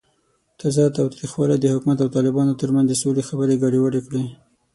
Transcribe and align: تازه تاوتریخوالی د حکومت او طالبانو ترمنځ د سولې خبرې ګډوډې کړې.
تازه 0.59 0.83
تاوتریخوالی 0.97 1.57
د 1.59 1.65
حکومت 1.73 1.97
او 2.01 2.09
طالبانو 2.15 2.59
ترمنځ 2.61 2.85
د 2.89 2.93
سولې 3.01 3.21
خبرې 3.29 3.55
ګډوډې 3.63 4.01
کړې. 4.07 4.23